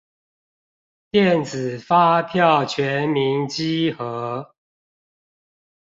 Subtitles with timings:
[1.11, 4.55] 電子發票全民稽核